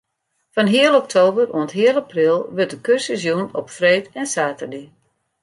Fan 0.53 0.67
heal 0.73 0.93
oktober 1.01 1.45
oant 1.57 1.75
heal 1.79 1.95
april 2.03 2.37
wurdt 2.55 2.73
de 2.73 2.79
kursus 2.85 3.23
jûn 3.25 3.47
op 3.59 3.67
freed 3.77 4.05
en 4.19 4.27
saterdei. 4.33 4.85